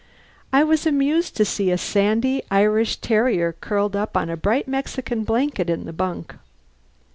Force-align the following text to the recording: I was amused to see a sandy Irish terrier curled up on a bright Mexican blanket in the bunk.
I 0.51 0.63
was 0.63 0.87
amused 0.87 1.35
to 1.37 1.45
see 1.45 1.69
a 1.69 1.77
sandy 1.77 2.41
Irish 2.49 2.95
terrier 2.97 3.53
curled 3.61 3.95
up 3.95 4.17
on 4.17 4.31
a 4.31 4.35
bright 4.35 4.67
Mexican 4.67 5.23
blanket 5.23 5.69
in 5.69 5.85
the 5.85 5.93
bunk. 5.93 6.33